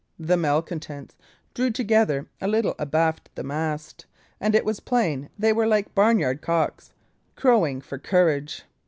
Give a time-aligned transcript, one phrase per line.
[0.17, 1.15] The malcontents
[1.53, 4.07] drew together a little abaft the mast,
[4.39, 6.91] and it was plain they were like barnyard cocks,
[7.35, 8.63] "crowing for courage."